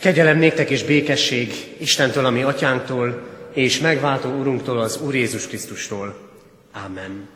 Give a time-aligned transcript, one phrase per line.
[0.00, 6.18] Kegyelem néktek és békesség Istentől, ami atyánktól, és megváltó Urunktól, az Úr Jézus Krisztustól.
[6.72, 7.28] Ámen.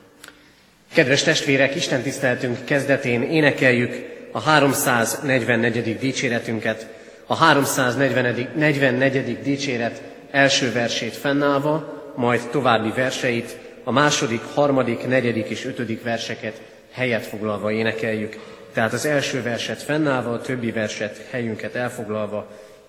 [0.93, 3.95] Kedves testvérek, Isten tiszteltünk kezdetén énekeljük
[4.33, 5.99] a 344.
[5.99, 6.87] dicséretünket,
[7.27, 9.39] a 344.
[9.43, 16.61] dicséret első versét fennállva, majd további verseit, a második, harmadik, negyedik és ötödik verseket
[16.93, 18.39] helyet foglalva énekeljük.
[18.75, 22.47] Tehát az első verset fennállva, a többi verset helyünket elfoglalva,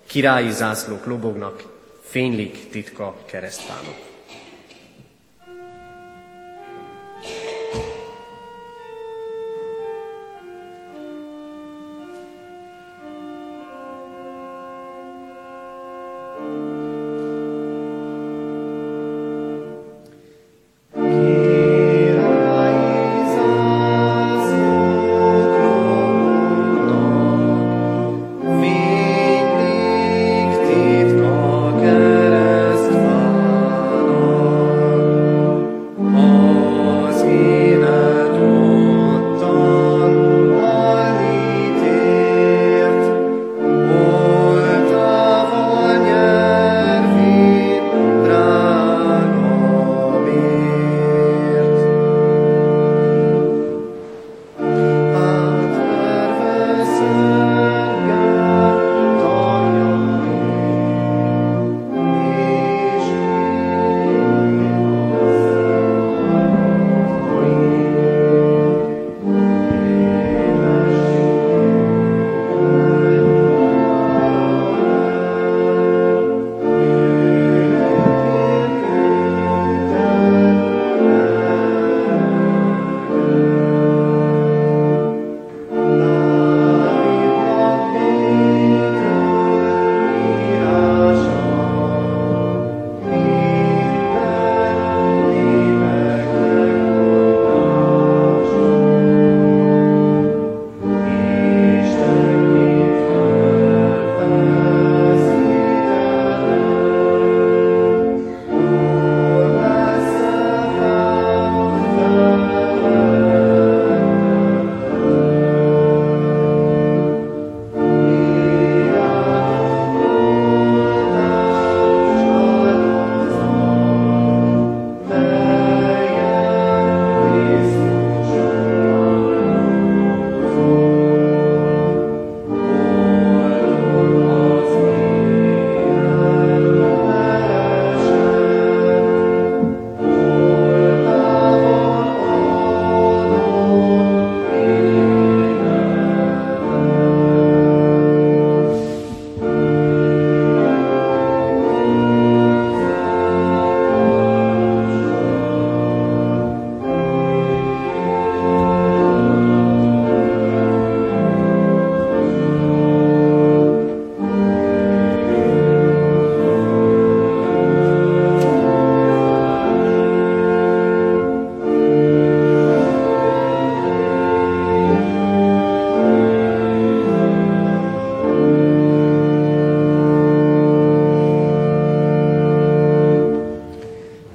[0.08, 1.64] királyi zászlók lobognak,
[2.02, 4.15] fénylik titka keresztpánok.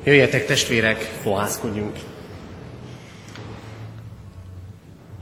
[0.04, 1.96] Jöjjetek testvérek, fohászkodjunk.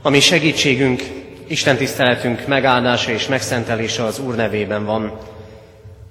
[0.01, 1.01] A mi segítségünk,
[1.47, 5.17] Isten tiszteletünk megáldása és megszentelése az Úr nevében van,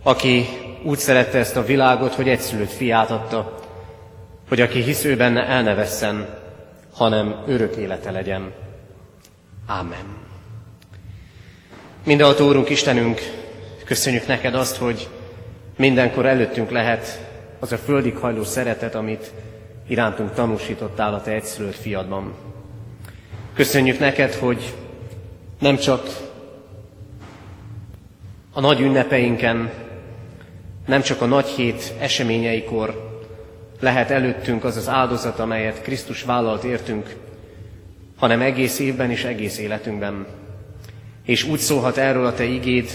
[0.03, 0.47] aki
[0.83, 3.59] úgy szerette ezt a világot, hogy egyszülött fiát adta,
[4.49, 6.39] hogy aki hisz ő benne el ne vesszen,
[6.93, 8.53] hanem örök élete legyen.
[9.67, 10.17] Ámen.
[12.05, 13.21] Mindenható Úrunk, Istenünk,
[13.85, 15.09] köszönjük neked azt, hogy
[15.77, 17.28] mindenkor előttünk lehet
[17.59, 19.33] az a földig hajló szeretet, amit
[19.89, 22.35] irántunk tanúsítottál a te egyszülött fiadban.
[23.55, 24.75] Köszönjük neked, hogy
[25.59, 26.07] nem csak
[28.53, 29.71] a nagy ünnepeinken,
[30.87, 33.07] nem csak a nagy hét eseményeikor
[33.81, 37.17] lehet előttünk az az áldozat, amelyet Krisztus vállalt értünk,
[38.17, 40.27] hanem egész évben és egész életünkben.
[41.25, 42.91] És úgy szólhat erről a Te igéd,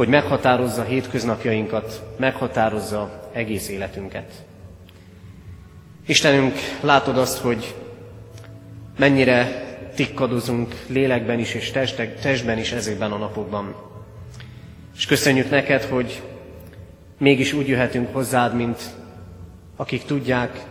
[0.00, 4.32] hogy meghatározza hétköznapjainkat, meghatározza egész életünket.
[6.06, 7.74] Istenünk, látod azt, hogy
[8.98, 9.64] mennyire
[9.94, 11.70] tikkadozunk lélekben is és
[12.20, 13.74] testben is ezekben a napokban.
[14.96, 16.22] És köszönjük neked, hogy
[17.18, 18.82] mégis úgy jöhetünk hozzád, mint
[19.76, 20.64] akik tudják,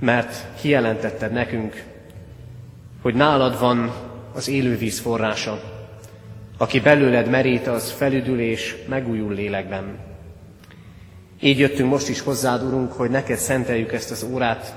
[0.00, 1.84] mert kijelentetted nekünk,
[3.02, 3.92] hogy nálad van
[4.34, 5.71] az élővíz forrása,
[6.58, 9.98] Aki belőled merít, az felüdül és megújul lélekben.
[11.40, 14.74] Így jöttünk most is hozzád, Urunk, hogy neked szenteljük ezt az órát,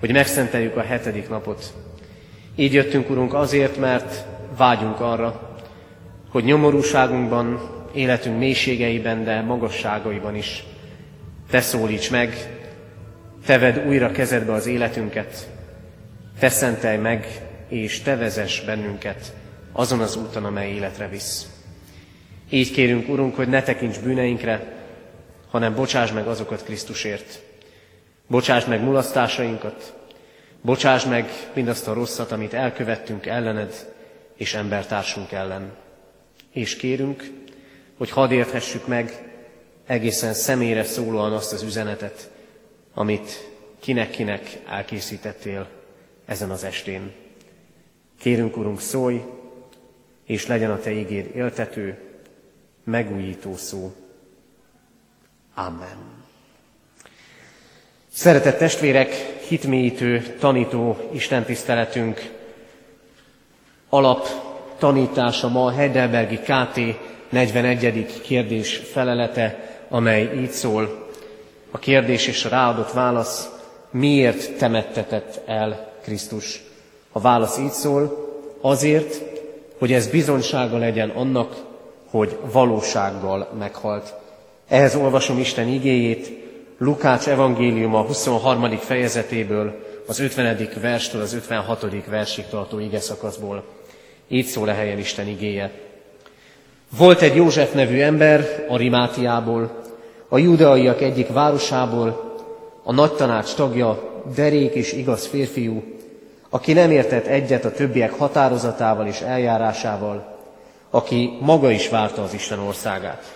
[0.00, 1.74] hogy megszenteljük a hetedik napot.
[2.56, 4.24] Így jöttünk, Urunk, azért, mert
[4.56, 5.56] vágyunk arra,
[6.30, 7.60] hogy nyomorúságunkban,
[7.94, 10.64] életünk mélységeiben, de magasságaiban is
[11.50, 12.34] te szólíts meg,
[13.46, 15.50] te vedd újra kezedbe az életünket,
[16.38, 17.26] te szentelj meg,
[17.68, 19.32] és te vezess bennünket
[19.72, 21.46] azon az úton, amely életre visz.
[22.50, 24.76] Így kérünk, Urunk, hogy ne tekints bűneinkre,
[25.50, 27.40] hanem bocsáss meg azokat Krisztusért.
[28.26, 29.94] Bocsáss meg mulasztásainkat,
[30.60, 33.94] bocsáss meg mindazt a rosszat, amit elkövettünk ellened
[34.36, 35.72] és embertársunk ellen.
[36.52, 37.30] És kérünk,
[37.98, 39.30] hogy hadd érthessük meg
[39.86, 42.30] egészen személyre szólóan azt az üzenetet,
[42.94, 45.68] amit kinek-kinek elkészítettél
[46.26, 47.12] ezen az estén.
[48.18, 49.22] Kérünk, Urunk, szólj,
[50.32, 51.98] és legyen a Te ígéd éltető,
[52.84, 53.92] megújító szó.
[55.54, 55.96] Amen.
[58.12, 59.14] Szeretett testvérek,
[59.48, 62.30] hitmélyítő, tanító istentiszteletünk
[63.88, 64.26] alap
[64.78, 66.80] tanítása ma a Heidelbergi KT
[67.28, 68.20] 41.
[68.22, 71.08] kérdés felelete, amely így szól.
[71.70, 73.48] A kérdés és a ráadott válasz,
[73.90, 76.62] miért temettetett el Krisztus?
[77.12, 78.30] A válasz így szól,
[78.60, 79.31] azért,
[79.82, 81.54] hogy ez bizonysága legyen annak,
[82.10, 84.14] hogy valósággal meghalt.
[84.68, 86.30] Ehhez olvasom Isten igéjét,
[86.78, 88.78] Lukács evangéliuma 23.
[88.78, 89.74] fejezetéből,
[90.06, 90.68] az 50.
[90.80, 92.06] verstől az 56.
[92.06, 93.64] versig tartó ige szakaszból.
[94.28, 95.70] Így szól a helyen Isten igéje.
[96.96, 99.82] Volt egy József nevű ember Arimátiából,
[100.28, 102.34] a judeaiak egyik városából,
[102.82, 105.82] a nagy tanács tagja, derék és igaz férfiú,
[106.54, 110.38] aki nem értett egyet a többiek határozatával és eljárásával,
[110.90, 113.32] aki maga is várta az Isten országát.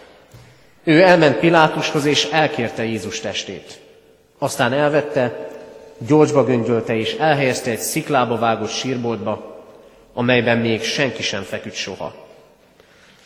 [0.85, 3.81] Ő elment Pilátushoz és elkérte Jézus testét.
[4.39, 5.49] Aztán elvette,
[5.99, 9.65] gyolcsba göngyölte és elhelyezte egy sziklába vágott sírboltba,
[10.15, 12.15] amelyben még senki sem feküdt soha.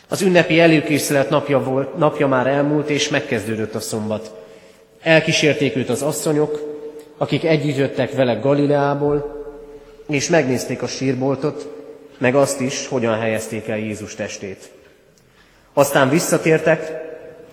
[0.07, 4.31] Az ünnepi előkészület napja, volt, napja már elmúlt, és megkezdődött a szombat.
[5.01, 6.59] Elkísérték őt az asszonyok,
[7.17, 9.40] akik együtt jöttek vele Galileából,
[10.13, 11.67] és megnézték a sírboltot,
[12.17, 14.71] meg azt is, hogyan helyezték el Jézus testét.
[15.73, 16.91] Aztán visszatértek,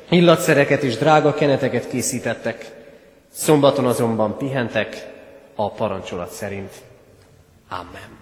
[0.08, 2.70] illatszereket és drága keneteket készítettek,
[3.32, 5.06] szombaton azonban pihentek
[5.54, 6.72] a parancsolat szerint.
[7.68, 8.16] Amen.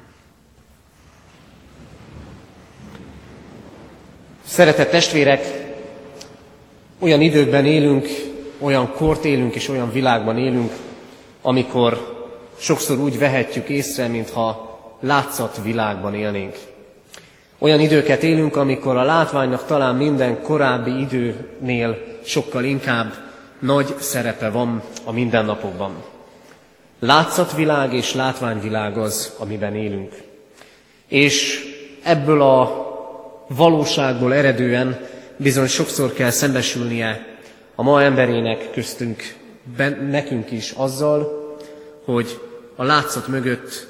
[4.47, 5.44] Szeretett testvérek,
[6.99, 8.06] olyan időkben élünk,
[8.59, 10.73] olyan kort élünk és olyan világban élünk,
[11.43, 12.15] amikor
[12.58, 16.56] sokszor úgy vehetjük észre, mintha látszat világban élnénk.
[17.58, 23.12] Olyan időket élünk, amikor a látványnak talán minden korábbi időnél sokkal inkább
[23.58, 25.94] nagy szerepe van a mindennapokban.
[26.99, 30.14] Látszatvilág és látványvilág az, amiben élünk.
[31.09, 31.64] És
[32.02, 32.85] ebből a
[33.49, 35.00] valóságból eredően
[35.37, 37.26] bizony sokszor kell szembesülnie
[37.75, 39.35] a ma emberének köztünk,
[40.11, 41.47] nekünk is azzal,
[42.05, 42.41] hogy
[42.76, 43.87] a látszat mögött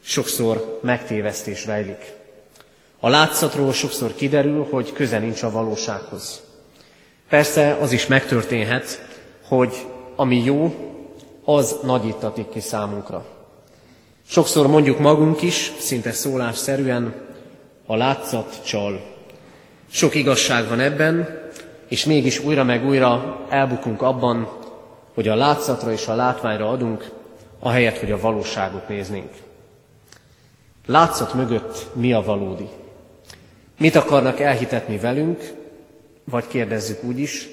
[0.00, 2.12] sokszor megtévesztés rejlik.
[3.00, 6.40] A látszatról sokszor kiderül, hogy köze nincs a valósághoz.
[7.28, 9.08] Persze az is megtörténhet,
[9.48, 10.74] hogy ami jó,
[11.44, 13.24] az nagyítatik ki számunkra.
[14.26, 17.14] Sokszor mondjuk magunk is, szinte szólásszerűen,
[17.86, 19.00] a látszat csal.
[19.90, 21.40] Sok igazság van ebben,
[21.88, 24.48] és mégis újra meg újra elbukunk abban,
[25.14, 27.10] hogy a látszatra és a látványra adunk
[27.60, 29.32] ahelyett, hogy a valóságot néznénk.
[30.86, 32.68] Látszat mögött mi a valódi?
[33.78, 35.52] Mit akarnak elhitetni velünk,
[36.24, 37.48] vagy kérdezzük úgy is,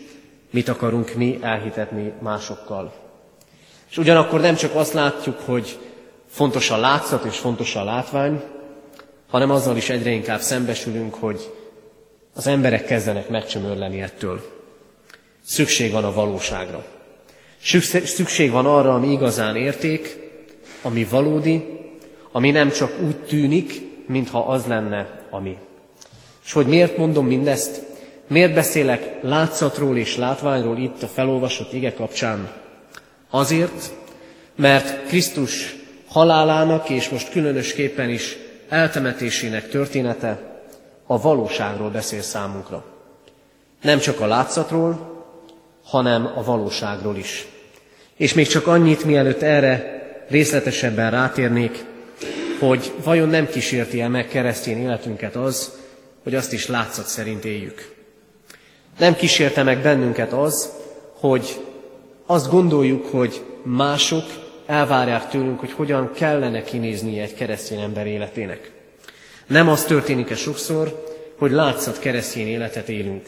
[0.50, 2.94] mit akarunk mi elhitetni másokkal.
[3.90, 5.80] És ugyanakkor nem csak azt látjuk, hogy
[6.30, 8.44] fontos a látszat és fontos a látvány,
[9.30, 11.54] hanem azzal is egyre inkább szembesülünk, hogy
[12.34, 14.42] az emberek kezdenek megcsömörleni ettől.
[15.46, 16.86] Szükség van a valóságra.
[18.04, 20.18] Szükség van arra, ami igazán érték,
[20.82, 21.64] ami valódi,
[22.32, 25.58] ami nem csak úgy tűnik, mintha az lenne, ami.
[26.46, 27.82] És hogy miért mondom mindezt?
[28.28, 32.52] Miért beszélek látszatról és látványról itt a felolvasott ige kapcsán?
[33.30, 33.92] Azért,
[34.56, 35.76] mert Krisztus
[36.08, 38.38] halálának és most különösképpen is
[38.70, 40.62] eltemetésének története
[41.06, 42.84] a valóságról beszél számunkra.
[43.82, 45.16] Nem csak a látszatról,
[45.84, 47.48] hanem a valóságról is.
[48.18, 49.98] És még csak annyit, mielőtt erre
[50.30, 51.84] részletesebben rátérnék,
[52.60, 55.72] hogy vajon nem kísérti el meg keresztény életünket az,
[56.24, 57.96] hogy azt is látszat szerint éljük.
[59.00, 60.72] Nem kísérte meg bennünket az,
[61.14, 61.60] hogy
[62.26, 64.24] azt gondoljuk, hogy mások
[64.66, 68.72] elvárják tőlünk, hogy hogyan kellene kinéznie egy keresztény ember életének.
[69.48, 71.06] Nem az történik-e sokszor,
[71.38, 73.26] hogy látszat keresztény életet élünk.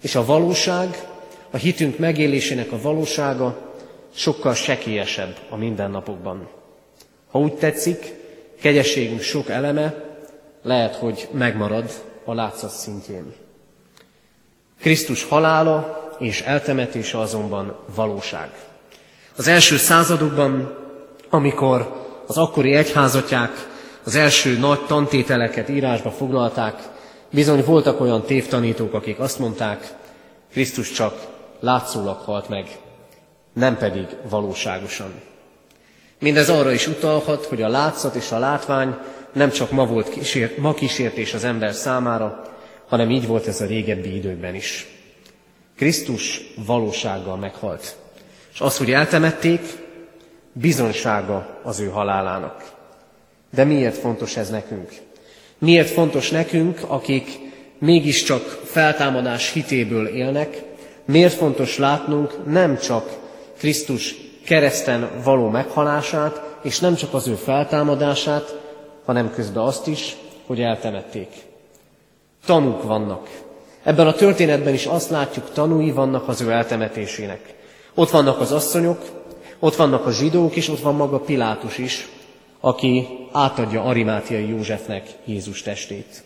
[0.00, 1.06] És a valóság,
[1.50, 3.71] a hitünk megélésének a valósága
[4.14, 6.48] sokkal sekélyesebb a mindennapokban.
[7.30, 8.14] Ha úgy tetszik,
[8.60, 9.94] kegyességünk sok eleme
[10.62, 11.90] lehet, hogy megmarad
[12.24, 13.34] a látszat szintjén.
[14.80, 18.50] Krisztus halála és eltemetése azonban valóság.
[19.36, 20.78] Az első századokban,
[21.30, 23.50] amikor az akkori egyházatják
[24.04, 26.88] az első nagy tantételeket írásba foglalták,
[27.30, 29.94] bizony voltak olyan tévtanítók, akik azt mondták,
[30.52, 31.14] Krisztus csak
[31.60, 32.78] látszólag halt meg,
[33.52, 35.12] nem pedig valóságosan.
[36.18, 38.96] Mindez arra is utalhat, hogy a látszat és a látvány
[39.32, 42.42] nem csak ma volt kísért, ma kísértés az ember számára,
[42.88, 44.86] hanem így volt ez a régebbi időkben is.
[45.76, 47.96] Krisztus valósággal meghalt.
[48.52, 49.60] És az, hogy eltemették,
[50.52, 52.72] bizonsága az ő halálának.
[53.54, 54.90] De miért fontos ez nekünk?
[55.58, 57.38] Miért fontos nekünk, akik
[57.78, 60.62] mégiscsak feltámadás hitéből élnek,
[61.04, 63.20] miért fontos látnunk nem csak
[63.62, 68.58] Krisztus kereszten való meghalását, és nem csak az ő feltámadását,
[69.04, 70.16] hanem közben azt is,
[70.46, 71.28] hogy eltemették.
[72.46, 73.28] Tanúk vannak.
[73.82, 77.54] Ebben a történetben is azt látjuk, tanúi vannak az ő eltemetésének.
[77.94, 79.00] Ott vannak az asszonyok,
[79.58, 82.08] ott vannak a zsidók, és ott van maga Pilátus is,
[82.60, 86.22] aki átadja Arimátiai Józsefnek Jézus testét.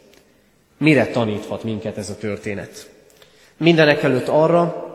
[0.79, 2.91] Mire taníthat minket ez a történet?
[3.57, 4.86] Mindenek előtt arra,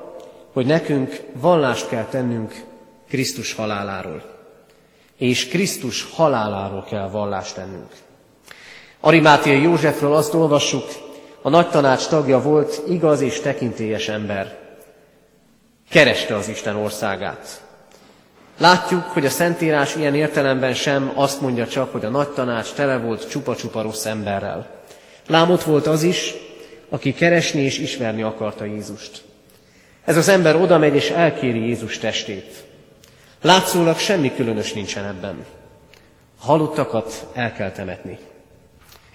[0.52, 2.64] hogy nekünk vallást kell tennünk
[3.10, 4.24] Krisztus haláláról.
[5.18, 7.90] És Krisztus haláláról kell vallást tennünk.
[9.00, 10.84] Arimátiai Józsefről azt olvassuk,
[11.42, 14.58] a nagy tanács tagja volt, igaz és tekintélyes ember.
[15.90, 17.62] Kereste az Isten országát.
[18.58, 22.98] Látjuk, hogy a Szentírás ilyen értelemben sem azt mondja csak, hogy a nagy tanács tele
[22.98, 24.70] volt csupa-csupa rossz emberrel.
[25.28, 26.34] Lám ott volt az is,
[26.90, 29.22] aki keresni és ismerni akarta Jézust.
[30.12, 32.64] Ez az ember oda megy és elkéri Jézus testét.
[33.42, 35.46] Látszólag semmi különös nincsen ebben.
[36.40, 38.18] Haluttakat el kell temetni.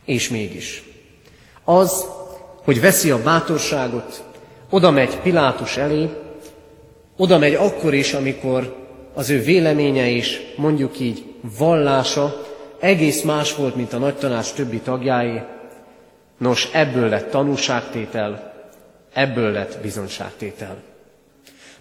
[0.05, 0.83] És mégis.
[1.65, 2.07] Az,
[2.65, 4.25] hogy veszi a bátorságot,
[4.71, 6.09] oda megy Pilátus elé,
[7.17, 8.77] oda megy akkor is, amikor
[9.15, 12.43] az ő véleménye és mondjuk így vallása
[12.81, 15.43] egész más volt, mint a nagy tanács többi tagjáé.
[16.39, 18.56] Nos, ebből lett tanúságtétel,
[19.17, 20.83] ebből lett bizonságtétel.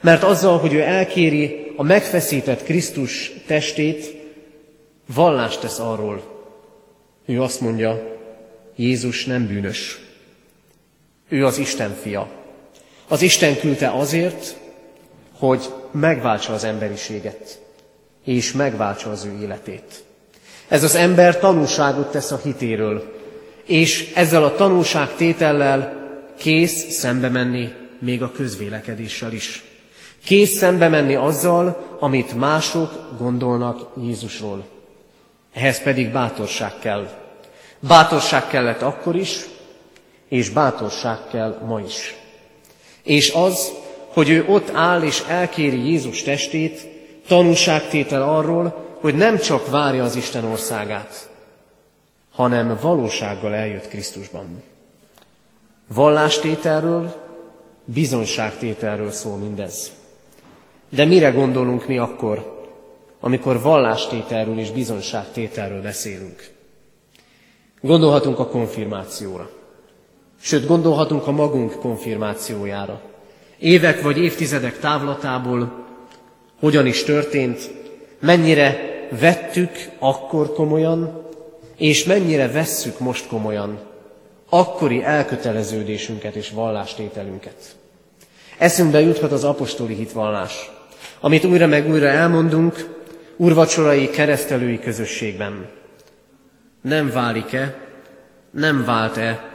[0.01, 4.23] Mert azzal, hogy ő elkéri a megfeszített Krisztus testét,
[5.13, 6.21] vallást tesz arról.
[7.25, 8.17] Ő azt mondja,
[8.75, 9.99] Jézus nem bűnös.
[11.29, 12.27] Ő az Isten fia.
[13.07, 14.55] Az Isten küldte azért,
[15.37, 17.59] hogy megváltsa az emberiséget,
[18.23, 20.03] és megváltsa az ő életét.
[20.67, 23.13] Ez az ember tanúságot tesz a hitéről,
[23.65, 25.94] és ezzel a tanúságtétellel
[26.37, 29.63] kész szembe menni még a közvélekedéssel is.
[30.23, 34.65] Kész szembe menni azzal, amit mások gondolnak Jézusról.
[35.53, 37.09] Ehhez pedig bátorság kell.
[37.79, 39.45] Bátorság kellett akkor is,
[40.27, 42.15] és bátorság kell ma is.
[43.03, 43.71] És az,
[44.07, 46.87] hogy ő ott áll és elkéri Jézus testét,
[47.27, 51.29] tanúságtétel arról, hogy nem csak várja az Isten országát,
[52.31, 54.63] hanem valósággal eljött Krisztusban.
[55.93, 57.13] Vallástételről,
[57.85, 59.91] bizonságtételről szól mindez.
[60.89, 62.63] De mire gondolunk mi akkor,
[63.19, 66.49] amikor vallástételről és bizonságtételről beszélünk?
[67.81, 69.49] Gondolhatunk a konfirmációra.
[70.41, 73.01] Sőt, gondolhatunk a magunk konfirmációjára.
[73.59, 75.85] Évek vagy évtizedek távlatából
[76.59, 77.71] hogyan is történt,
[78.19, 78.77] mennyire
[79.19, 81.23] vettük akkor komolyan,
[81.77, 83.79] és mennyire vesszük most komolyan
[84.49, 87.75] akkori elköteleződésünket és vallástételünket.
[88.57, 90.71] Eszünkbe juthat az apostoli hitvallás,
[91.19, 93.03] amit újra meg újra elmondunk
[93.35, 95.69] urvacsorai keresztelői közösségben.
[96.81, 97.77] Nem válik-e,
[98.51, 99.53] nem vált-e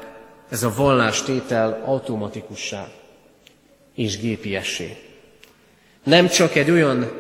[0.49, 2.88] ez a vallástétel automatikussá
[3.94, 4.97] és gépiessé?
[6.04, 7.11] Nem csak egy olyan,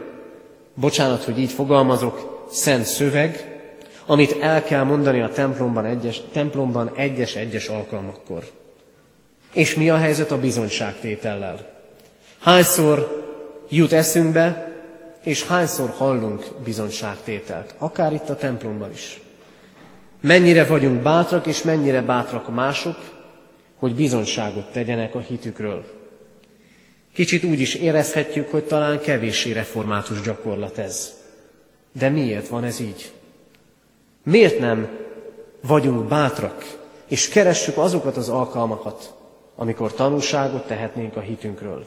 [0.74, 3.49] bocsánat, hogy így fogalmazok, szent szöveg,
[4.10, 8.50] amit el kell mondani a templomban egyes, templomban egyes-egyes alkalmakkor.
[9.52, 11.70] És mi a helyzet a bizonyságtétellel?
[12.38, 13.24] Hányszor
[13.68, 14.72] jut eszünkbe,
[15.24, 19.20] és hányszor hallunk bizonyságtételt, akár itt a templomban is.
[20.20, 22.96] Mennyire vagyunk bátrak, és mennyire bátrak mások,
[23.76, 25.84] hogy bizonyságot tegyenek a hitükről.
[27.12, 31.12] Kicsit úgy is érezhetjük, hogy talán kevéssé református gyakorlat ez.
[31.92, 33.12] De miért van ez így?
[34.30, 34.98] Miért nem
[35.60, 39.14] vagyunk bátrak, és keressük azokat az alkalmakat,
[39.54, 41.86] amikor tanúságot tehetnénk a hitünkről?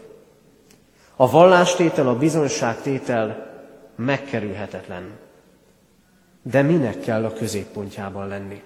[1.15, 3.51] A vallástétel, a bizonyságtétel
[3.95, 5.11] megkerülhetetlen.
[6.41, 8.61] De minek kell a középpontjában lenni?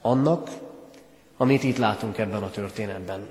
[0.00, 0.50] Annak,
[1.36, 3.26] amit itt látunk ebben a történetben.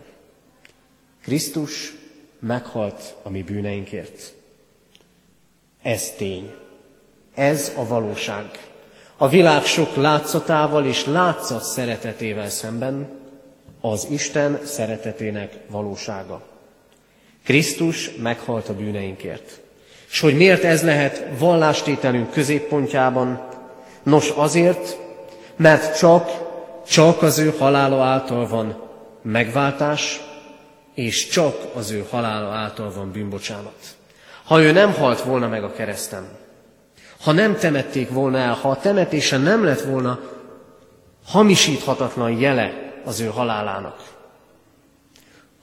[1.21, 1.95] Krisztus
[2.39, 4.33] meghalt a mi bűneinkért.
[5.81, 6.55] Ez tény.
[7.33, 8.75] Ez a valóság.
[9.19, 13.09] A világ sok látszatával és látszat szeretetével szemben
[13.81, 16.41] az Isten szeretetének valósága.
[17.43, 19.59] Krisztus meghalt a bűneinkért.
[20.09, 23.47] És hogy miért ez lehet vallástételünk középpontjában?
[24.03, 24.97] Nos azért,
[25.55, 26.29] mert csak,
[26.88, 28.81] csak az ő halála által van
[29.21, 30.21] megváltás,
[30.93, 33.95] és csak az ő halála által van bűnbocsánat.
[34.43, 36.27] Ha ő nem halt volna meg a kereszten,
[37.21, 40.19] ha nem temették volna el, ha a temetése nem lett volna
[41.25, 44.15] hamisíthatatlan jele az ő halálának,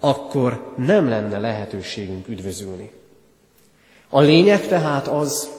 [0.00, 2.90] akkor nem lenne lehetőségünk üdvözülni.
[4.08, 5.50] A lényeg tehát az,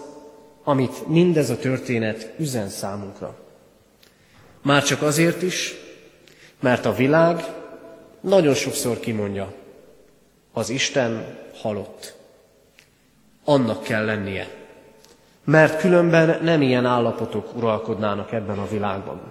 [0.64, 3.36] amit mindez a történet üzen számunkra.
[4.62, 5.74] Már csak azért is,
[6.60, 7.44] mert a világ
[8.20, 9.54] nagyon sokszor kimondja,
[10.54, 12.16] az Isten halott.
[13.44, 14.65] Annak kell lennie,
[15.46, 19.22] mert különben nem ilyen állapotok uralkodnának ebben a világban.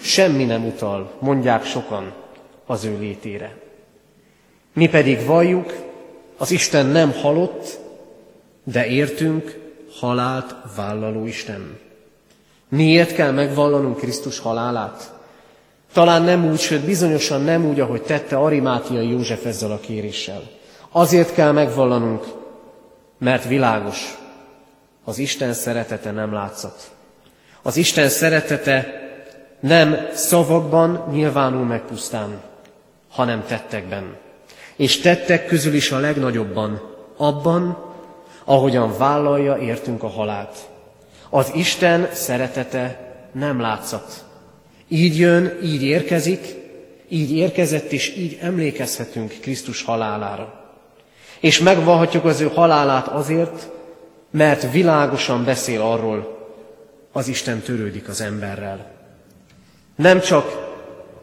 [0.00, 2.12] Semmi nem utal, mondják sokan,
[2.66, 3.56] az ő létére.
[4.72, 5.72] Mi pedig valljuk,
[6.36, 7.78] az Isten nem halott,
[8.64, 9.58] de értünk
[9.98, 11.78] halált vállaló Isten.
[12.68, 15.12] Miért kell megvallanunk Krisztus halálát?
[15.92, 20.42] Talán nem úgy, sőt bizonyosan nem úgy, ahogy tette Arimátiai József ezzel a kéréssel.
[20.90, 22.24] Azért kell megvallanunk,
[23.18, 24.18] mert világos,
[25.08, 26.90] az Isten szeretete nem látszat.
[27.62, 29.08] Az Isten szeretete
[29.60, 32.40] nem szavakban nyilvánul meg pusztán,
[33.10, 34.16] hanem tettekben.
[34.76, 36.80] És tettek közül is a legnagyobban,
[37.16, 37.84] abban,
[38.44, 40.56] ahogyan vállalja értünk a halált.
[41.30, 44.24] Az Isten szeretete nem látszat.
[44.88, 46.56] Így jön, így érkezik,
[47.08, 50.72] így érkezett, és így emlékezhetünk Krisztus halálára.
[51.40, 53.76] És megvalhatjuk az ő halálát azért,
[54.30, 56.36] mert világosan beszél arról,
[57.12, 58.90] az Isten törődik az emberrel.
[59.96, 60.68] Nem csak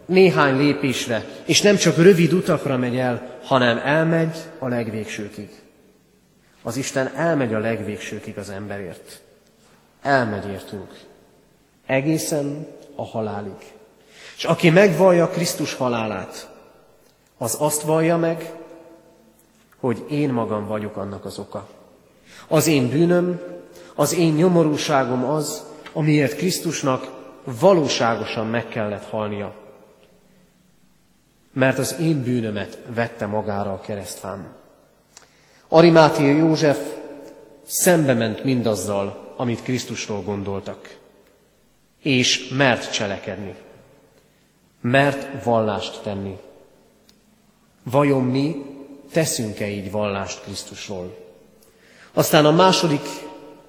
[0.06, 5.50] néhány lépésre, és nem csak rövid utakra megy el, hanem elmegy a legvégsőkig.
[6.64, 9.22] Az Isten elmegy a legvégsőkig az emberért.
[10.02, 11.00] Elmegy értünk.
[11.86, 13.74] Egészen a halálig.
[14.38, 16.50] És aki megvallja Krisztus halálát,
[17.38, 18.54] az azt vallja meg,
[19.78, 21.68] hogy én magam vagyok annak az oka.
[22.48, 23.42] Az én bűnöm,
[23.96, 27.12] az én nyomorúságom az, amiért Krisztusnak
[27.60, 29.54] valóságosan meg kellett halnia.
[31.54, 34.56] Mert az én bűnömet vette magára a keresztfám.
[35.68, 36.80] Arimátia József
[37.66, 40.98] szembe ment mindazzal, amit Krisztusról gondoltak,
[42.02, 43.56] és mert cselekedni,
[44.82, 46.38] mert vallást tenni.
[47.84, 48.66] Vajon mi
[49.12, 51.25] teszünk-e így vallást Krisztusról?
[52.18, 53.02] Aztán a második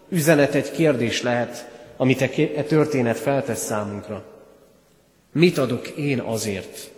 [0.09, 4.23] üzenet egy kérdés lehet, amit e, e történet feltesz számunkra.
[5.33, 6.91] Mit adok én azért,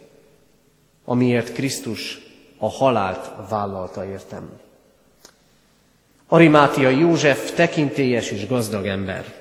[1.05, 2.21] amiért Krisztus
[2.59, 4.51] a halált vállalta értem?
[6.27, 9.35] Arimátia József tekintélyes és gazdag ember.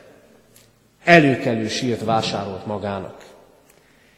[1.04, 3.26] Előkelő sírt vásárolt magának.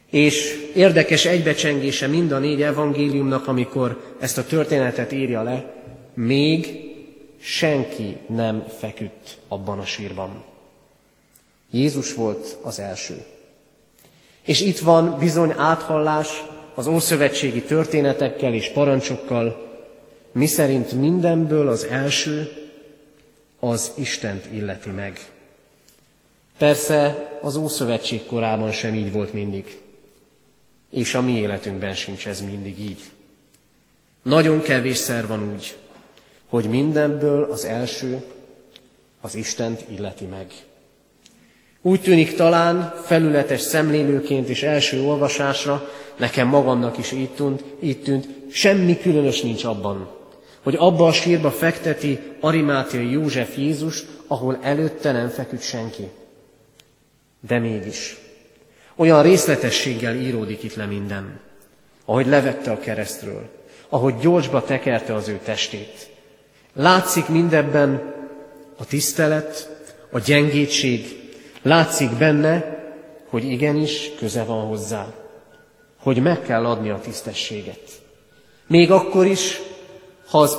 [0.09, 5.73] És érdekes egybecsengése mind a négy evangéliumnak, amikor ezt a történetet írja le,
[6.13, 6.88] még
[7.41, 10.43] senki nem feküdt abban a sírban.
[11.71, 13.25] Jézus volt az első.
[14.41, 19.67] És itt van bizony áthallás az ószövetségi történetekkel és parancsokkal,
[20.31, 22.51] mi szerint mindenből az első
[23.59, 25.31] az Istent illeti meg.
[26.57, 29.81] Persze az Ószövetség korában sem így volt mindig,
[30.89, 33.01] és a mi életünkben sincs ez mindig így.
[34.21, 35.77] Nagyon kevésszer van úgy,
[36.49, 38.23] hogy mindenből az első
[39.21, 40.45] az Istent illeti meg.
[41.81, 48.27] Úgy tűnik talán felületes szemlélőként és első olvasásra, nekem magamnak is így tűnt, így tűnt,
[48.51, 50.09] semmi különös nincs abban,
[50.61, 56.07] hogy abba a sírba fekteti Arimátiai József Jézus, ahol előtte nem feküdt senki.
[57.47, 58.17] De mégis,
[58.95, 61.39] olyan részletességgel íródik itt le minden.
[62.05, 63.49] ahogy levette a keresztről,
[63.89, 66.09] ahogy gyorsba tekerte az ő testét.
[66.79, 68.13] Látszik mindebben
[68.77, 69.69] a tisztelet,
[70.11, 72.77] a gyengétség, látszik benne,
[73.29, 75.07] hogy igenis köze van hozzá,
[75.99, 77.81] hogy meg kell adni a tisztességet.
[78.67, 79.59] Még akkor is,
[80.29, 80.57] ha az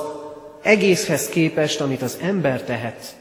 [0.61, 3.15] egészhez képest, amit az ember tehet,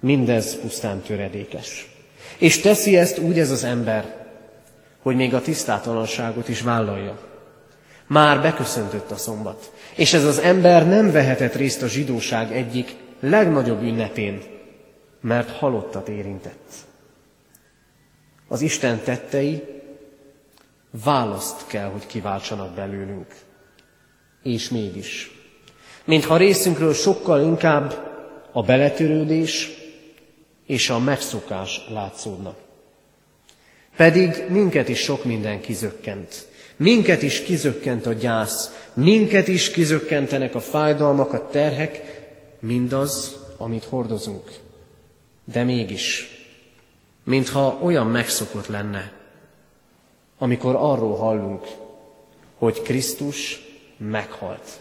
[0.00, 1.90] mindez pusztán töredékes.
[2.38, 4.26] És teszi ezt úgy ez az ember,
[5.02, 7.18] hogy még a tisztátalanságot is vállalja.
[8.06, 13.82] Már beköszöntött a szombat, és ez az ember nem vehetett részt a zsidóság egyik legnagyobb
[13.82, 14.42] ünnepén,
[15.20, 16.72] mert halottat érintett.
[18.48, 19.62] Az Isten tettei
[21.04, 23.26] választ kell, hogy kiváltsanak belőlünk.
[24.42, 25.30] És mégis,
[26.04, 28.10] mintha részünkről sokkal inkább
[28.52, 29.70] a beletörődés
[30.66, 32.54] és a megszokás látszódna.
[33.96, 36.46] Pedig minket is sok minden kizökkent.
[36.76, 42.02] Minket is kizökkent a gyász, minket is kizökkentenek a fájdalmak, a terhek,
[42.60, 44.50] mindaz, amit hordozunk.
[45.44, 46.28] De mégis,
[47.24, 49.12] mintha olyan megszokott lenne,
[50.38, 51.66] amikor arról hallunk,
[52.58, 53.60] hogy Krisztus
[53.96, 54.80] meghalt.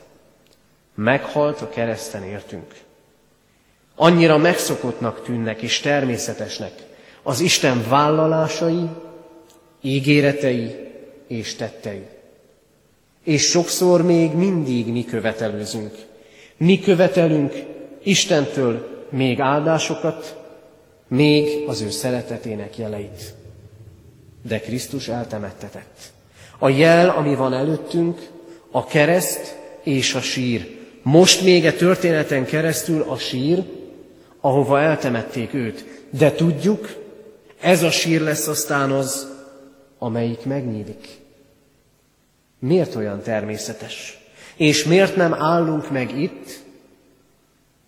[0.95, 2.73] Meghalt a kereszten értünk.
[3.95, 6.71] Annyira megszokottnak tűnnek és természetesnek
[7.23, 8.89] az Isten vállalásai,
[9.81, 10.90] ígéretei
[11.31, 12.05] és tettei.
[13.23, 15.95] És sokszor még mindig mi követelőzünk.
[16.57, 17.53] Mi követelünk
[18.03, 20.39] Istentől még áldásokat,
[21.07, 23.33] még az ő szeretetének jeleit.
[24.47, 25.99] De Krisztus eltemettetett.
[26.59, 28.29] A jel, ami van előttünk,
[28.71, 30.79] a kereszt és a sír.
[31.01, 33.63] Most még a történeten keresztül a sír,
[34.39, 35.85] ahova eltemették őt.
[36.09, 36.95] De tudjuk,
[37.59, 39.27] ez a sír lesz aztán az,
[40.03, 41.20] amelyik megnyílik.
[42.61, 44.19] Miért olyan természetes?
[44.55, 46.59] És miért nem állunk meg itt,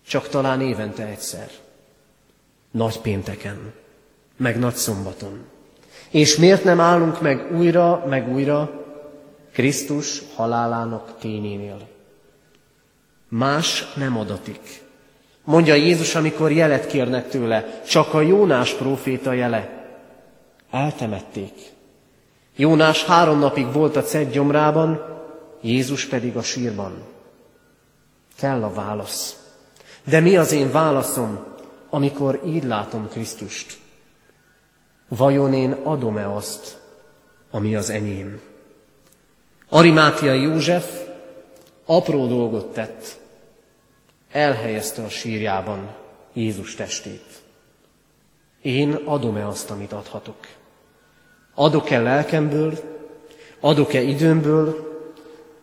[0.07, 1.49] csak talán évente egyszer?
[2.71, 3.73] Nagy pénteken,
[4.37, 5.45] meg nagy szombaton.
[6.09, 8.83] És miért nem állunk meg újra, meg újra
[9.51, 11.87] Krisztus halálának tényénél?
[13.27, 14.81] Más nem adatik.
[15.43, 19.87] Mondja Jézus, amikor jelet kérnek tőle, csak a Jónás próféta jele.
[20.71, 21.72] Eltemették.
[22.55, 25.01] Jónás három napig volt a gyomrában,
[25.61, 27.03] Jézus pedig a sírban.
[28.35, 29.37] Kell a válasz.
[30.03, 31.45] De mi az én válaszom,
[31.89, 33.77] amikor így látom Krisztust?
[35.07, 36.81] Vajon én adom-e azt,
[37.51, 38.41] ami az enyém?
[39.69, 41.07] Arimátiai József
[41.85, 43.19] apró dolgot tett,
[44.31, 45.95] elhelyezte a sírjában
[46.33, 47.41] Jézus testét.
[48.61, 50.37] Én adom-e azt, amit adhatok?
[51.55, 52.73] Adok-e lelkemből,
[53.59, 54.91] adok-e időmből,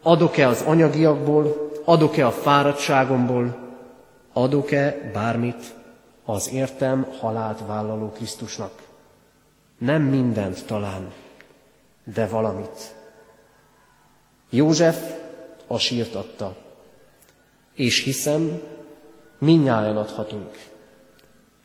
[0.03, 3.57] adok-e az anyagiakból, adok-e a fáradtságomból,
[4.33, 5.75] adok-e bármit
[6.25, 8.73] az értem halált vállaló Krisztusnak?
[9.79, 11.13] Nem mindent talán,
[12.15, 12.95] de valamit.
[14.51, 15.15] József
[15.67, 16.57] a sírt adta,
[17.75, 18.61] és hiszem,
[19.39, 20.59] minnyáján adhatunk.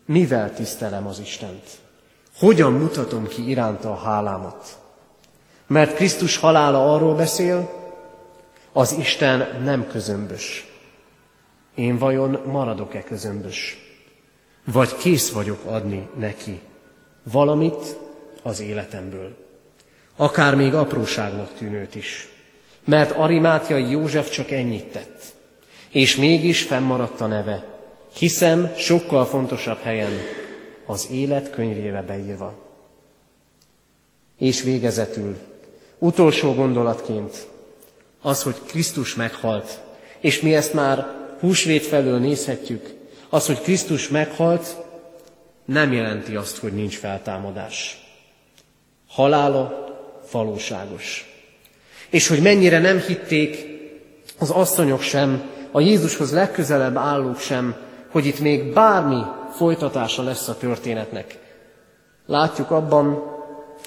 [0.05, 1.84] Mivel tisztelem az Istent?
[2.37, 4.77] Hogyan mutatom ki iránta a hálámat?
[5.67, 7.83] Mert Krisztus halála arról beszél,
[8.71, 10.65] az Isten nem közömbös.
[11.75, 13.77] Én vajon maradok-e közömbös?
[14.65, 16.59] Vagy kész vagyok adni neki
[17.23, 17.97] valamit
[18.43, 19.35] az életemből?
[20.15, 22.27] Akár még apróságnak tűnőt is.
[22.85, 25.23] Mert Arimátiai József csak ennyit tett.
[25.89, 27.65] És mégis fennmaradt a neve.
[28.13, 30.11] Hiszem, sokkal fontosabb helyen
[30.85, 32.53] az élet könyvébe beírva.
[34.37, 35.37] És végezetül,
[35.97, 37.47] utolsó gondolatként,
[38.21, 39.81] az, hogy Krisztus meghalt,
[40.19, 41.07] és mi ezt már
[41.39, 42.93] húsvét felől nézhetjük,
[43.29, 44.75] az, hogy Krisztus meghalt,
[45.65, 47.99] nem jelenti azt, hogy nincs feltámadás.
[49.07, 49.85] Halála
[50.31, 51.35] valóságos.
[52.09, 53.65] És hogy mennyire nem hitték
[54.39, 57.75] az asszonyok sem, a Jézushoz legközelebb állók sem,
[58.11, 59.21] hogy itt még bármi
[59.55, 61.39] folytatása lesz a történetnek.
[62.25, 63.23] Látjuk abban,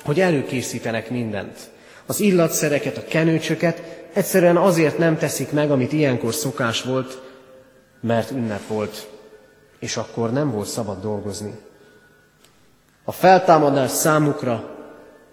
[0.05, 1.71] hogy előkészítenek mindent.
[2.07, 7.23] Az illatszereket, a kenőcsöket egyszerűen azért nem teszik meg, amit ilyenkor szokás volt,
[8.01, 9.09] mert ünnep volt,
[9.79, 11.55] és akkor nem volt szabad dolgozni.
[13.05, 14.77] A feltámadás számukra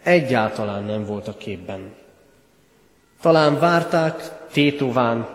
[0.04, 1.94] egyáltalán nem volt a képben.
[3.22, 5.28] Talán várták tétován,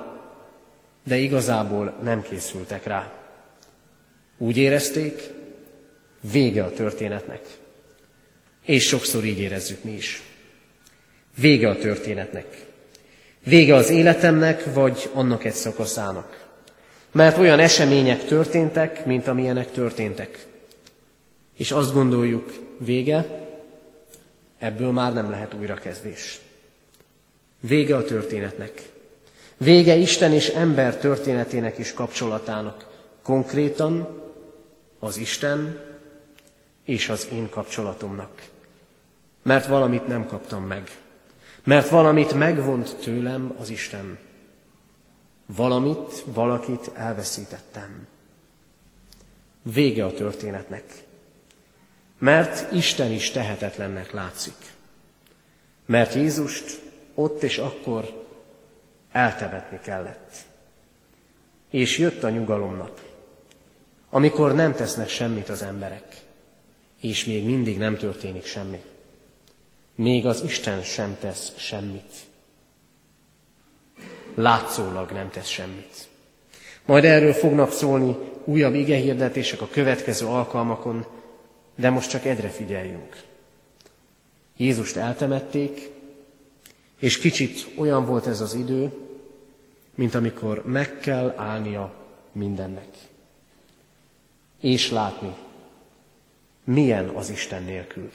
[1.05, 3.20] de igazából nem készültek rá.
[4.43, 5.31] Úgy érezték,
[6.33, 7.41] vége a történetnek.
[8.65, 10.23] És sokszor így érezzük mi is.
[11.37, 12.67] Vége a történetnek.
[13.45, 16.47] Vége az életemnek, vagy annak egy szakaszának.
[17.13, 20.47] Mert olyan események történtek, mint amilyenek történtek.
[21.57, 23.47] És azt gondoljuk, vége,
[24.59, 26.41] ebből már nem lehet újrakezdés.
[27.61, 28.83] Vége a történetnek.
[29.57, 32.87] Vége Isten és ember történetének is kapcsolatának.
[33.23, 34.20] Konkrétan
[35.01, 35.81] az Isten
[36.85, 38.49] és az én kapcsolatomnak.
[39.43, 40.99] Mert valamit nem kaptam meg.
[41.65, 44.19] Mert valamit megvont tőlem az Isten.
[45.47, 48.07] Valamit, valakit elveszítettem.
[49.63, 50.85] Vége a történetnek.
[52.19, 54.57] Mert Isten is tehetetlennek látszik.
[55.87, 56.81] Mert Jézust
[57.15, 58.27] ott és akkor
[59.13, 60.37] eltemetni kellett.
[61.71, 63.01] És jött a nyugalomnap,
[64.11, 66.17] amikor nem tesznek semmit az emberek,
[67.01, 68.81] és még mindig nem történik semmi.
[69.95, 72.13] Még az Isten sem tesz semmit.
[74.35, 76.09] Látszólag nem tesz semmit.
[76.85, 81.07] Majd erről fognak szólni újabb igehirdetések a következő alkalmakon,
[81.77, 83.23] de most csak egyre figyeljünk.
[84.57, 85.91] Jézust eltemették,
[86.99, 88.93] és kicsit olyan volt ez az idő,
[89.95, 91.95] mint amikor meg kell állnia
[92.33, 92.89] mindennek.
[94.61, 95.35] És látni,
[96.65, 98.11] milyen az Isten nélkül.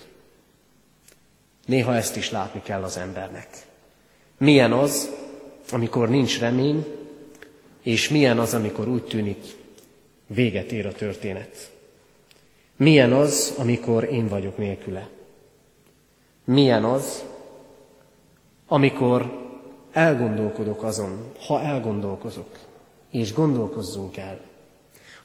[1.65, 3.47] Néha ezt is látni kell az embernek.
[4.37, 5.11] Milyen az,
[5.71, 6.85] amikor nincs remény,
[7.81, 9.55] és milyen az, amikor úgy tűnik,
[10.27, 11.71] véget ér a történet.
[12.75, 15.09] Milyen az, amikor én vagyok nélküle.
[16.43, 17.23] Milyen az,
[18.67, 19.43] amikor
[19.91, 22.59] elgondolkodok azon, ha elgondolkozok,
[23.11, 24.41] és gondolkozzunk el,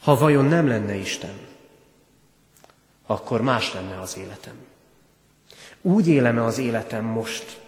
[0.01, 1.39] ha vajon nem lenne Isten,
[3.07, 4.55] akkor más lenne az életem.
[5.81, 7.61] Úgy élem-e az életem most,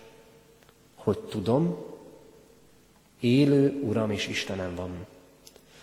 [0.94, 1.84] hogy tudom,
[3.20, 5.06] élő Uram és Istenem van,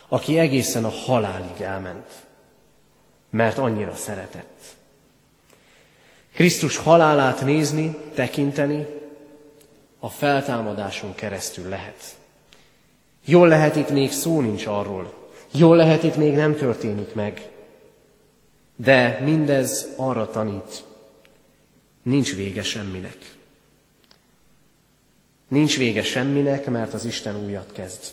[0.07, 2.25] aki egészen a halálig elment,
[3.29, 4.63] mert annyira szeretett.
[6.33, 8.85] Krisztus halálát nézni, tekinteni,
[9.99, 12.15] a feltámadáson keresztül lehet.
[13.25, 15.18] Jól lehet itt még szó nincs arról,
[15.51, 17.49] jól lehet itt még nem történik meg,
[18.75, 20.83] de mindez arra tanít,
[22.03, 23.17] nincs vége semminek.
[25.47, 28.03] Nincs vége semminek, mert az Isten újat kezd.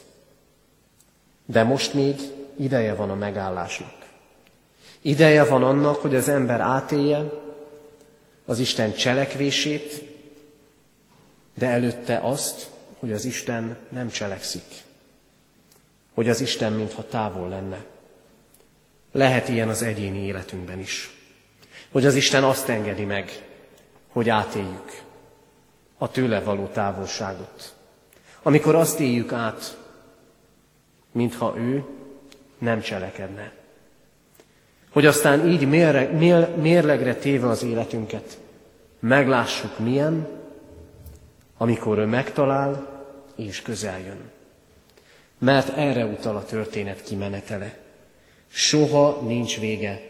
[1.46, 2.14] De most még
[2.56, 3.94] ideje van a megállásnak.
[5.00, 7.32] Ideje van annak, hogy az ember átélje
[8.44, 10.04] az Isten cselekvését,
[11.54, 14.85] de előtte azt, hogy az Isten nem cselekszik.
[16.16, 17.84] Hogy az Isten mintha távol lenne.
[19.12, 21.10] Lehet ilyen az egyéni életünkben is.
[21.92, 23.46] Hogy az Isten azt engedi meg,
[24.08, 25.02] hogy átéljük
[25.98, 27.74] a tőle való távolságot.
[28.42, 29.78] Amikor azt éljük át,
[31.12, 31.84] mintha ő
[32.58, 33.52] nem cselekedne.
[34.90, 35.68] Hogy aztán így
[36.56, 38.38] mérlegre téve az életünket,
[38.98, 40.28] meglássuk milyen,
[41.56, 44.34] amikor ő megtalál és közel jön.
[45.38, 47.78] Mert erre utal a történet kimenetele.
[48.48, 50.02] Soha nincs vége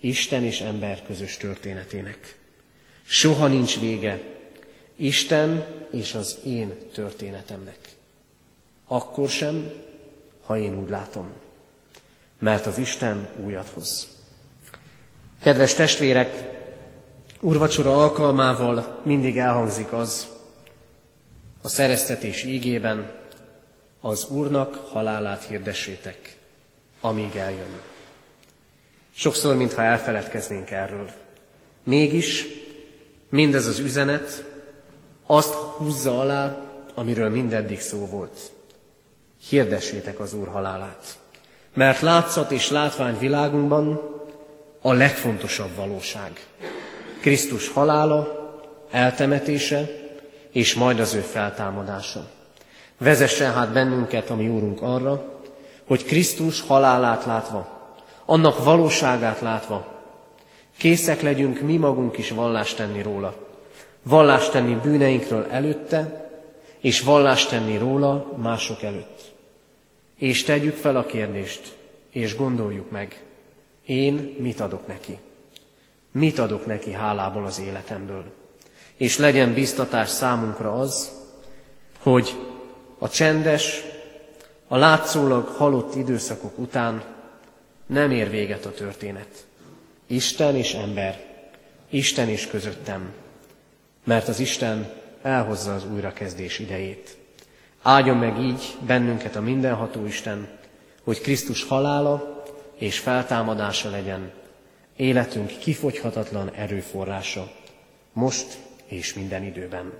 [0.00, 2.38] Isten és ember közös történetének.
[3.04, 4.20] Soha nincs vége
[4.96, 7.78] Isten és az én történetemnek.
[8.86, 9.70] Akkor sem,
[10.44, 11.32] ha én úgy látom.
[12.38, 14.08] Mert az Isten újat hoz.
[15.42, 16.56] Kedves testvérek,
[17.40, 20.28] urvacsora alkalmával mindig elhangzik az,
[21.62, 23.12] a szereztetés ígében
[24.06, 26.36] az Úrnak halálát hirdessétek,
[27.00, 27.80] amíg eljön.
[29.14, 31.10] Sokszor, mintha elfeledkeznénk erről.
[31.82, 32.44] Mégis
[33.28, 34.44] mindez az üzenet
[35.26, 36.58] azt húzza alá,
[36.94, 38.38] amiről mindeddig szó volt.
[39.48, 41.18] Hirdessétek az Úr halálát.
[41.74, 44.00] Mert látszat és látvány világunkban
[44.80, 46.46] a legfontosabb valóság.
[47.20, 48.28] Krisztus halála,
[48.90, 49.88] eltemetése,
[50.50, 52.34] és majd az ő feltámadása.
[52.98, 55.40] Vezessen hát bennünket, ami Úrunk arra,
[55.86, 57.68] hogy Krisztus halálát látva,
[58.24, 59.86] annak valóságát látva,
[60.76, 63.34] készek legyünk mi magunk is vallást tenni róla.
[64.02, 66.30] Vallást tenni bűneinkről előtte,
[66.78, 69.34] és vallást tenni róla mások előtt.
[70.16, 71.76] És tegyük fel a kérdést,
[72.10, 73.24] és gondoljuk meg,
[73.86, 75.18] én mit adok neki?
[76.12, 78.24] Mit adok neki hálából az életemből?
[78.96, 81.10] és legyen biztatás számunkra az,
[81.98, 82.36] hogy
[82.98, 83.82] a csendes,
[84.68, 87.04] a látszólag halott időszakok után
[87.86, 89.46] nem ér véget a történet.
[90.06, 91.24] Isten és ember,
[91.90, 93.12] Isten is közöttem,
[94.04, 97.16] mert az Isten elhozza az újrakezdés idejét.
[97.82, 100.48] Áldjon meg így bennünket a mindenható Isten,
[101.04, 104.32] hogy Krisztus halála és feltámadása legyen,
[104.96, 107.52] életünk kifogyhatatlan erőforrása,
[108.12, 109.92] most és minden időben.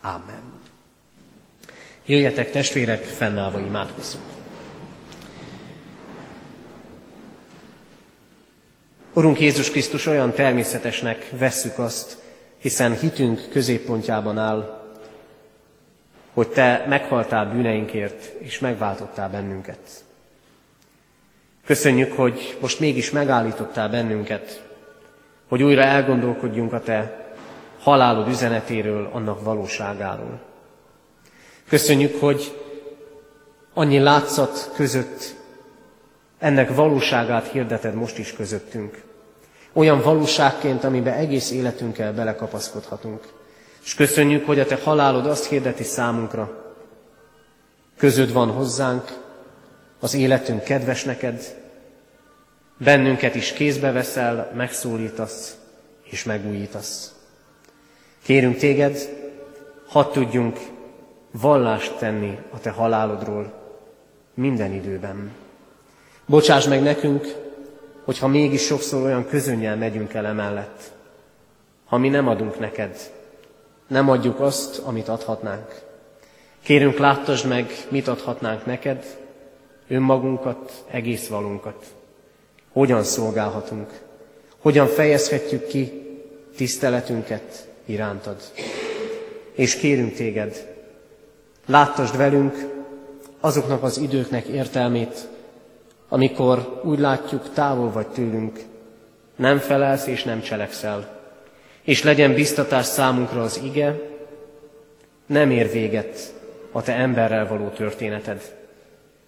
[0.00, 0.61] Amen.
[2.06, 4.24] Jöjjetek testvérek, fennállva imádkozzunk.
[9.12, 12.16] Urunk Jézus Krisztus, olyan természetesnek vesszük azt,
[12.58, 14.82] hiszen hitünk középpontjában áll,
[16.32, 20.04] hogy Te meghaltál bűneinkért, és megváltottál bennünket.
[21.64, 24.62] Köszönjük, hogy most mégis megállítottál bennünket,
[25.48, 27.26] hogy újra elgondolkodjunk a Te
[27.78, 30.51] halálod üzenetéről, annak valóságáról.
[31.72, 32.58] Köszönjük, hogy
[33.74, 35.34] annyi látszat között
[36.38, 39.02] ennek valóságát hirdeted most is közöttünk.
[39.72, 43.20] Olyan valóságként, amiben egész életünkkel belekapaszkodhatunk.
[43.84, 46.74] És köszönjük, hogy a te halálod azt hirdeti számunkra.
[47.96, 49.18] Közöd van hozzánk,
[50.00, 51.56] az életünk kedves neked,
[52.76, 55.56] bennünket is kézbe veszel, megszólítasz
[56.04, 57.14] és megújítasz.
[58.22, 58.98] Kérünk téged,
[59.86, 60.71] hadd tudjunk
[61.40, 63.52] vallást tenni a te halálodról
[64.34, 65.32] minden időben.
[66.26, 67.26] Bocsáss meg nekünk,
[68.04, 70.92] hogyha mégis sokszor olyan közönnyel megyünk el emellett,
[71.84, 72.96] ha mi nem adunk neked,
[73.86, 75.80] nem adjuk azt, amit adhatnánk.
[76.62, 79.18] Kérünk, láttasd meg, mit adhatnánk neked,
[79.88, 81.86] önmagunkat, egész valunkat.
[82.72, 84.00] Hogyan szolgálhatunk,
[84.58, 86.02] hogyan fejezhetjük ki
[86.56, 88.36] tiszteletünket irántad.
[89.52, 90.71] És kérünk téged,
[91.66, 92.70] láttasd velünk
[93.40, 95.28] azoknak az időknek értelmét,
[96.08, 98.60] amikor úgy látjuk, távol vagy tőlünk,
[99.36, 101.20] nem felelsz és nem cselekszel.
[101.82, 104.00] És legyen biztatás számunkra az ige,
[105.26, 106.34] nem ér véget
[106.72, 108.56] a te emberrel való történeted,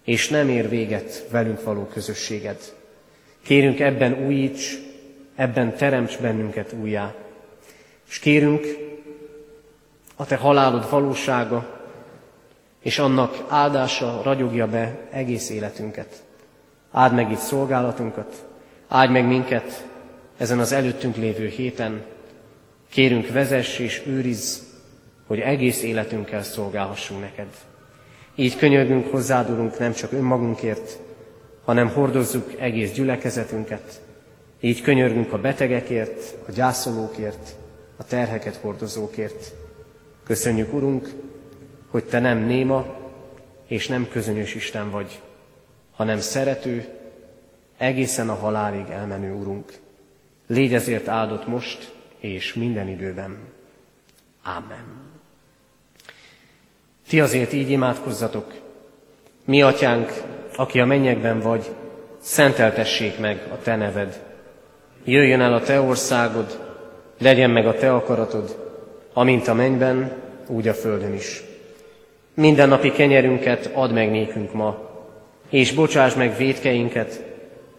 [0.03, 2.57] és nem ér véget velünk való közösséged.
[3.43, 4.77] Kérünk ebben újíts,
[5.35, 7.13] ebben teremts bennünket újjá.
[8.09, 8.65] És kérünk
[10.15, 11.74] a te halálod valósága,
[12.85, 16.23] és annak áldása ragyogja be egész életünket.
[16.91, 18.45] Áld meg itt szolgálatunkat,
[18.87, 19.87] áld meg minket
[20.37, 22.03] ezen az előttünk lévő héten.
[22.89, 24.63] Kérünk, vezess és őriz,
[25.27, 27.47] hogy egész életünkkel szolgálhassunk neked.
[28.35, 30.99] Így könyörgünk, hozzádulunk nem csak önmagunkért,
[31.63, 34.01] hanem hordozzuk egész gyülekezetünket.
[34.59, 37.55] Így könyörgünk a betegekért, a gyászolókért,
[37.97, 39.53] a terheket hordozókért.
[40.23, 41.09] Köszönjük, Urunk,
[41.95, 42.85] hogy Te nem néma
[43.67, 45.21] és nem közönyös Isten vagy,
[45.91, 46.87] hanem szerető,
[47.77, 49.73] egészen a halálig elmenő Urunk.
[50.47, 53.37] Légy ezért áldott most és minden időben.
[54.43, 54.85] Amen.
[57.07, 58.53] Ti azért így imádkozzatok.
[59.45, 60.11] Mi, atyánk,
[60.55, 61.71] aki a mennyekben vagy,
[62.21, 64.23] szenteltessék meg a te neved.
[65.03, 66.59] Jöjjön el a te országod,
[67.17, 68.73] legyen meg a te akaratod,
[69.13, 70.11] amint a mennyben,
[70.47, 71.43] úgy a földön is.
[72.35, 74.89] Minden napi kenyerünket add meg nékünk ma,
[75.49, 77.23] és bocsáss meg védkeinket,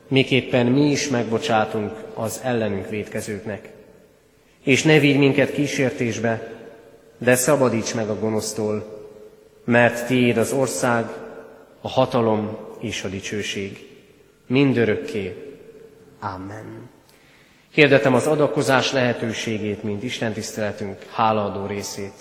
[0.09, 3.73] miképpen mi is megbocsátunk az ellenünk védkezőknek.
[4.63, 6.55] És ne vigy minket kísértésbe,
[7.19, 9.05] de szabadíts meg a gonosztól,
[9.65, 11.05] mert tiéd az ország,
[11.81, 13.89] a hatalom és a dicsőség.
[14.47, 15.55] Mindörökké.
[16.21, 16.91] Amen.
[17.73, 22.15] Hirdetem az adakozás lehetőségét, mint Isten tiszteletünk hálaadó részét.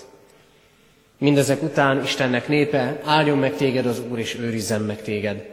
[1.17, 5.45] Mindezek után Istennek népe, áldjon meg téged az Úr, és őrizzen meg téged.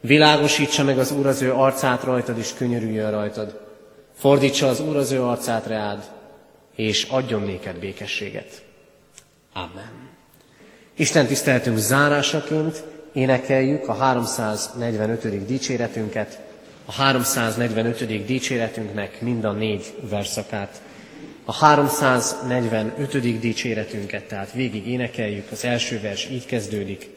[0.00, 3.60] Világosítsa meg az Úr az ő arcát rajtad, és könyörüljön rajtad.
[4.14, 6.10] Fordítsa az Úr az ő arcát reád,
[6.76, 8.62] és adjon néked békességet.
[9.52, 10.10] Amen.
[10.94, 15.46] Isten tiszteltünk zárásaként énekeljük a 345.
[15.46, 16.40] dicséretünket,
[16.84, 18.24] a 345.
[18.26, 20.80] dicséretünknek mind a négy verszakát
[21.44, 23.38] a 345.
[23.40, 27.08] dicséretünket, tehát végig énekeljük, az első vers így kezdődik.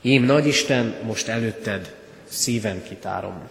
[0.00, 1.94] Ím nagy Isten, most előtted
[2.28, 3.48] szívem kitárom.